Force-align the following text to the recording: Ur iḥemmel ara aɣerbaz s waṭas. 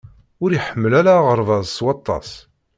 Ur 0.43 0.49
iḥemmel 0.51 0.93
ara 0.99 1.13
aɣerbaz 1.19 1.65
s 1.75 1.77
waṭas. 1.83 2.29